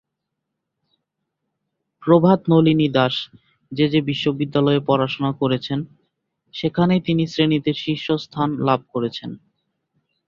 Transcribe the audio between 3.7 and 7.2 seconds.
যে যে বিশ্ববিদ্যালয়ে পড়াশোনা করেছেন সেখানেই